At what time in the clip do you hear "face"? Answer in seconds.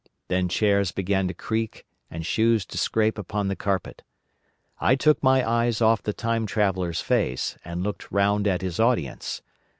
7.01-7.55